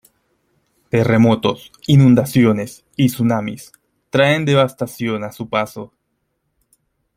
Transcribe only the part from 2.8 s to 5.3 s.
y tsunamis traen devastación